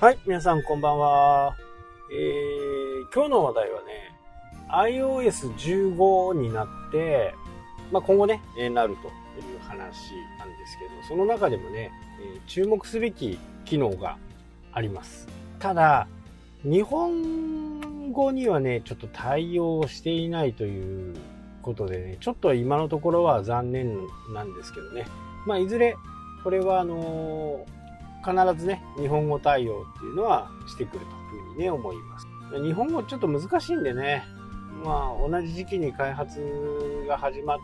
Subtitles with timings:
[0.00, 1.54] はい、皆さんこんばんは。
[2.10, 4.16] えー、今日の話題はね、
[4.70, 7.34] iOS15 になって、
[7.92, 9.76] まあ、今後ね、えなるという話
[10.38, 14.16] なんですけど、その中でもね、え注目すべき機能が
[14.72, 15.28] あります。
[15.58, 16.08] ただ、
[16.64, 21.14] 日本語にはね、ちょっと対応していないという
[21.60, 23.98] ことでね、ちょっと今のところは残念
[24.32, 25.04] なんですけどね。
[25.46, 25.94] まあ、いずれ、
[26.42, 27.79] これはあのー
[28.24, 32.26] 必ずね、日本語対応っていうのはしてくるというふうにね、思います。
[32.62, 34.24] 日本語ちょっと難しいんでね、
[34.84, 36.40] まあ、同じ時期に開発
[37.08, 37.58] が始まっ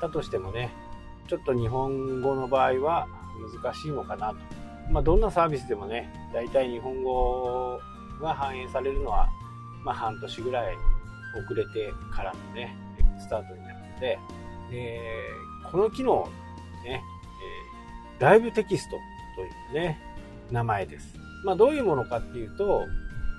[0.00, 0.72] たとしてもね、
[1.28, 3.06] ちょっと日本語の場合は
[3.62, 4.36] 難しいのかなと。
[4.90, 7.78] まあ、どんなサービスでもね、大体日本語
[8.20, 9.28] が反映されるのは、
[9.84, 10.76] まあ、半年ぐらい
[11.44, 12.76] 遅れてからのね、
[13.18, 14.18] スタートになるので、
[14.70, 15.00] で
[15.70, 16.28] この機能
[16.84, 17.74] ね、えー
[18.20, 18.96] ライブテキスト
[19.36, 19.98] というね、
[20.50, 21.14] 名前です。
[21.44, 22.86] まあ、どういうものかっていうと、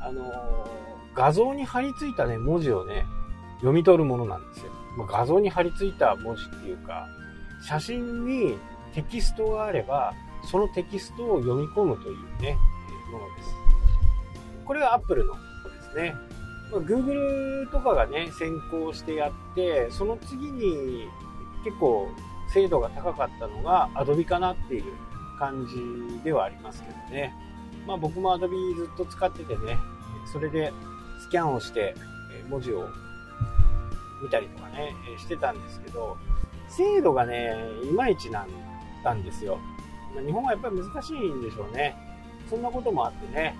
[0.00, 0.82] あのー
[1.14, 3.04] 画像に貼り付いたね、文字をね、
[3.56, 4.72] 読み取るものなんですよ。
[4.96, 7.06] まあ、画像に貼り付いた文字っていうか、
[7.62, 8.56] 写真に
[8.94, 10.14] テキストがあれば、
[10.50, 12.56] そのテキストを読み込むというね、
[13.10, 13.54] ものです。
[14.64, 16.14] これが Apple のことですね。
[16.72, 21.08] まあ Google とかがね、先行してやって、その次に
[21.64, 22.08] 結構
[22.52, 24.84] 精度が高かったのが Adobe かなっていう
[25.42, 27.34] 感じではありますけどね。
[27.84, 29.76] まあ僕も Adobe ずっと使っててね、
[30.32, 30.72] それで
[31.18, 31.96] スキャンをして
[32.48, 32.88] 文字を
[34.22, 36.16] 見たりとかね、してたんですけど、
[36.68, 38.48] 精度がね、いまいちなん
[39.02, 39.58] だんですよ。
[40.24, 41.96] 日本はやっぱり難しいんでしょうね。
[42.48, 43.56] そんなこともあってね、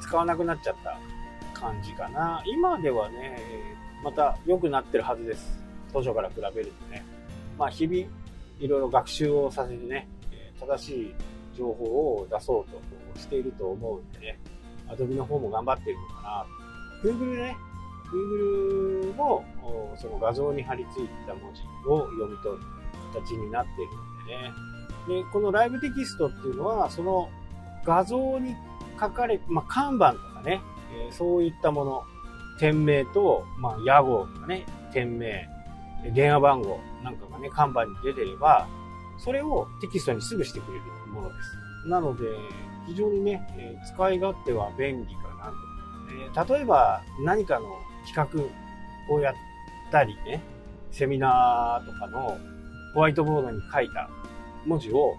[0.00, 2.44] 使わなくなっちゃった感じかな。
[2.46, 3.40] 今ではね、
[4.04, 5.58] また良くなってるはずです。
[5.92, 7.04] 当初から比べるとね。
[7.58, 7.98] まあ日々、
[8.60, 10.06] いろいろ学習をさせてね、
[10.60, 11.14] 正しい
[11.56, 12.72] 情報を出そう
[13.14, 14.38] としていると思うんでね、
[14.88, 17.10] Adobe の方も頑張っているのかな。
[17.10, 17.56] Google ね、
[18.12, 19.44] Google も
[19.96, 22.62] その画像に貼り付いた文字を読み取る
[23.12, 25.22] 形になっているのでね。
[25.22, 27.28] で、このライブテキストっていうのは、その
[27.84, 28.54] 画像に
[29.00, 30.60] 書かれ、まあ、看板とかね、
[31.06, 32.02] えーそういったもの、
[32.58, 35.48] 店名と、まあ、屋号とかね、店名、
[36.14, 38.66] 電話番号なんかがね、看板に出てれば、
[39.18, 41.88] それをテキストにすぐしてくれるものです。
[41.88, 42.24] なので、
[42.86, 45.22] 非常にね、え使い勝手は便利か
[46.32, 46.54] なと。
[46.54, 47.66] え例えば何かの
[48.06, 48.50] 企
[49.08, 49.34] 画をやっ
[49.90, 50.42] たりね、
[50.90, 52.38] セミナーとかの
[52.94, 54.08] ホワイトボードに書いた
[54.66, 55.14] 文字を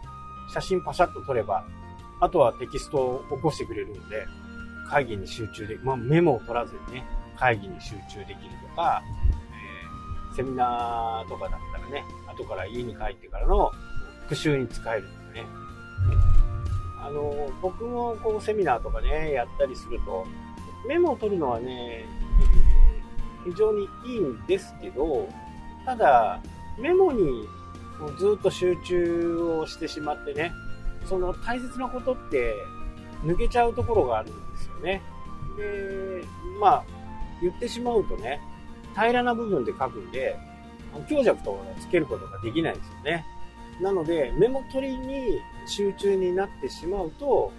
[0.54, 1.66] 写真パシャッと撮れば、
[2.22, 4.26] あとはテキストを起こしてくれるので、
[4.90, 7.06] 会議に集中で、まあ、メモを取らずにね、
[7.38, 8.38] 会議に集中できる
[8.70, 9.04] とか、
[9.52, 11.60] えーセミナーとかだったら
[11.90, 13.72] ね、後から家に帰ってからの
[14.24, 15.46] 復習に使えるとかね。
[17.02, 20.26] あの、僕もこうセミナーとかね、やったりすると、
[20.88, 22.06] メモを取るのはね、
[23.46, 25.28] 非常にいいんですけど、
[25.86, 26.42] ただ、
[26.78, 27.48] メモに
[28.18, 30.52] ずっと集中をしてしまってね、
[31.06, 32.54] その大切なことって
[33.24, 35.02] 抜けちゃうところがあるんですよね。
[35.58, 36.24] で、
[36.60, 36.84] まあ、
[37.42, 38.42] 言ってしまうとね、
[38.94, 40.38] 平らな部分で書くんで、
[41.08, 43.26] 強弱とかつけることができないですよね。
[43.82, 47.52] なので、メモ取りに集中になってしまうと、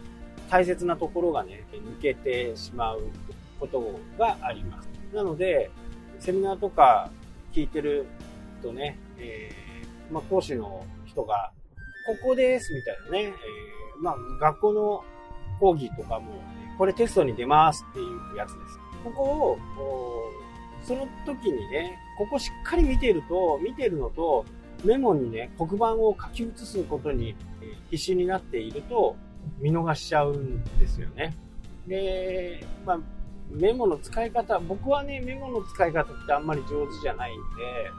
[0.51, 3.03] 大切なところがね、抜けてしまう
[3.59, 4.89] ことがあります。
[5.15, 5.71] なので、
[6.19, 7.11] セミナーとか
[7.53, 8.07] 聞いてる
[8.63, 11.53] とね、えーまあ、講師の人が、
[12.23, 15.05] ここですみたいなね、えーまあ、学校の
[15.59, 16.33] 講義とかも、
[16.79, 18.79] これテストに出ますっていうやつです。
[19.05, 19.59] ここを、
[20.83, 24.45] その時にね、ここしっかり見てると、見てるのと、
[24.85, 27.35] メモにね、黒板を書き写すことに
[27.91, 29.17] 必死になっていると、
[29.59, 31.35] 見逃しちゃうんですよね。
[31.87, 32.99] で、まあ、
[33.51, 37.91] メモの使い方、僕はね、メモの使い方ってあんまり上手じゃないんで、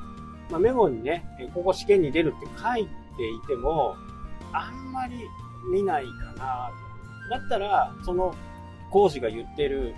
[0.49, 3.95] まあ、メモにね、ここ試験に出るって書いていても、
[4.53, 5.15] あんまり
[5.71, 6.71] 見ないかな
[7.29, 7.39] と。
[7.39, 8.35] だったら、その
[8.89, 9.93] 講師が言ってる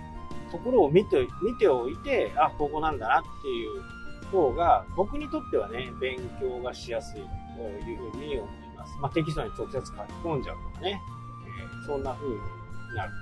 [0.50, 3.82] ところを見て、見ておいて、あ、ここなんだなっていう
[4.30, 7.22] 方が、僕にとってはね、勉強がしやすい
[7.56, 8.96] というふうに思います。
[9.00, 9.86] まあ、テキストに直接書き
[10.22, 11.00] 込んじゃうとかね、
[11.60, 12.36] えーそんな風に
[12.96, 13.12] なる。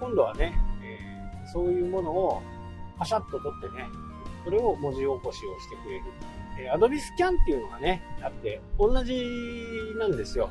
[0.00, 0.52] 今度はね、
[0.82, 2.42] えーそういうものを
[2.98, 3.86] パシャッと取ってね、
[4.44, 6.04] それを文字起こしをしてくれる。
[6.60, 9.24] えー、Adobe Scan っていうのがね、あって、同じ
[9.98, 10.50] なんですよ。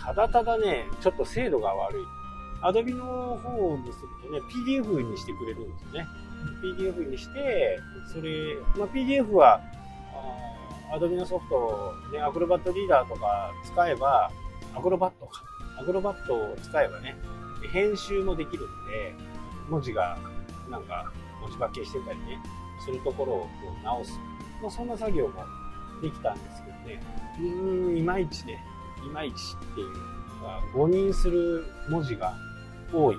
[0.00, 2.02] ただただね、ちょっと精度が悪い。
[2.62, 6.08] Adobe の方にするとね、PDF にしてくれるんですよね。
[6.62, 7.78] PDF にして、
[8.12, 9.60] それ、まあ、PDF は、
[10.92, 14.30] あー Adobe のソフト、ね、アクロバットリーダーとか使えば、
[14.74, 15.42] アクロバットか。
[15.80, 17.16] アクロバットを使えばね、
[17.72, 19.14] 編集もできるんで、
[19.68, 20.18] 文字が
[20.70, 22.38] なんか文字化けしてたりね、
[22.84, 23.48] するところをこ
[23.80, 24.12] う直す。
[24.60, 25.44] まあ、そんな作業も
[26.00, 27.02] できたんですけどね、
[27.38, 28.58] うーん、いまいちね、
[29.04, 32.34] いまいちっていうか、誤認する文字が
[32.92, 33.16] 多い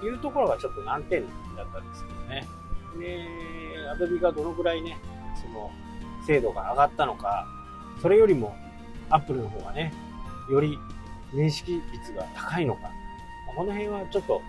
[0.00, 1.24] というところがちょっと難点
[1.56, 2.46] だったんですけどね。
[2.98, 3.28] で、
[3.96, 4.98] Adobe がどのくらいね、
[5.40, 5.70] その
[6.26, 7.46] 精度が上がったのか、
[8.00, 8.56] それよりも
[9.10, 9.92] Apple の方がね、
[10.50, 10.78] より
[11.32, 12.90] 認識率が高いのか、
[13.56, 14.40] この辺はちょっと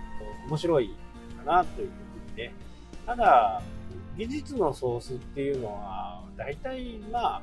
[0.47, 0.95] 面白い
[1.45, 2.53] かなというふうにね。
[3.05, 3.61] ただ、
[4.17, 7.41] 技術のソースっていうのは、大体まあ、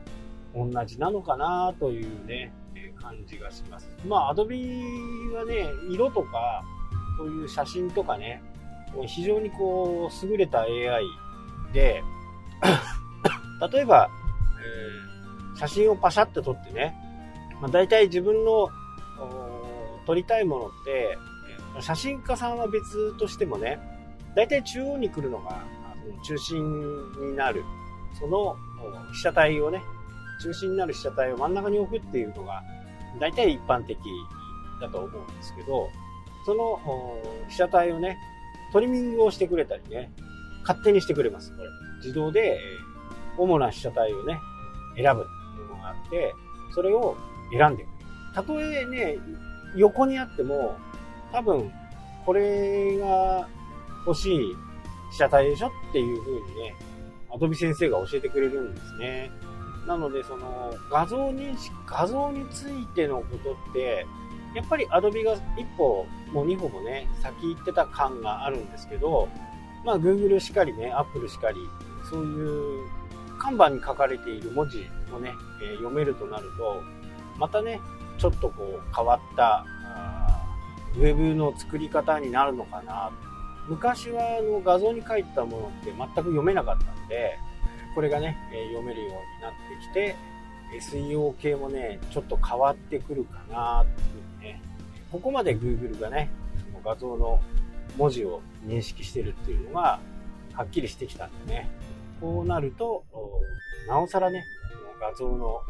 [0.54, 2.52] 同じなのかなというね、
[3.00, 3.90] 感じがします。
[4.06, 6.64] まあ、Adobe はね、色とか、
[7.18, 8.40] そういう写真とかね、
[9.06, 11.04] 非常にこう、優れた AI
[11.72, 12.02] で、
[13.72, 14.08] 例えば、
[15.52, 16.94] えー、写真をパシャって撮ってね、
[17.60, 18.70] まあ、大体自分の
[20.06, 21.18] 撮りたいものって、
[21.80, 23.80] 写真家さんは別としてもね、
[24.36, 25.64] 大体中央に来るのが
[26.24, 26.62] 中心
[27.20, 27.64] になる、
[28.18, 28.56] その
[29.12, 29.82] 被写体をね、
[30.40, 32.62] 中心になる被写体を真ん中に置くっていうのが、
[33.20, 33.98] 大体一般的
[34.80, 35.88] だと思うんですけど、
[36.48, 36.80] その
[37.50, 38.16] 被写体をね、
[38.72, 40.10] トリミングをしてくれたりね、
[40.62, 41.68] 勝手にしてくれます、これ。
[41.98, 42.58] 自動で、
[43.36, 44.38] 主な被写体をね、
[44.96, 45.24] 選ぶっ
[45.56, 46.34] ていうのがあって、
[46.74, 47.18] それを
[47.52, 47.92] 選んでくる。
[48.34, 49.18] たとえね、
[49.76, 50.78] 横にあっても、
[51.32, 51.70] 多分、
[52.24, 53.46] これが
[54.06, 54.56] 欲しい
[55.10, 56.74] 被写体でしょっていう風にね、
[57.30, 59.30] アドビ先生が教えてくれるんですね。
[59.86, 64.06] なので、その、画像認識、画像についてのことって、
[64.54, 69.28] やっぱり Adobe が一歩も二歩もね、先行ってた感があるんですけど、
[69.84, 71.56] まあ Google しかりね、Apple しかり、
[72.10, 72.88] そういう
[73.38, 74.78] 看板に書かれている文字
[75.12, 76.82] をね、え、読めるとなると、
[77.38, 77.80] またね、
[78.18, 79.64] ちょっとこう変わった
[80.96, 83.10] ウェブの作り方になるのかな。
[83.68, 87.38] 昔はあの画像に書いたものって全く読めなかったんで、
[87.94, 90.16] これがね、え、読めるようになってきて、
[90.80, 94.62] SEO 系もね、ちょっと変わってくるかなっていうふうにね、
[95.10, 96.30] ここまで Google がね、
[96.72, 97.40] その画像の
[97.96, 100.00] 文字を認識してるっていうのが、
[100.54, 101.70] はっきりしてきたんでね、
[102.20, 103.04] こうなると、
[103.88, 104.44] なおさらね、
[104.98, 105.60] この画像の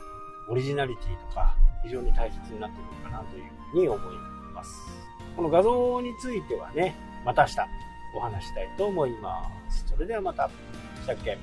[0.51, 1.55] オリジナリティとか、
[1.85, 4.01] 非常に大切になってくるかなというふうに思い
[4.55, 4.71] ます。
[5.37, 7.61] この画像についてはね、また明日
[8.17, 9.85] お話したいと思います。
[9.87, 10.51] それではまた。
[11.03, 11.39] したっけ？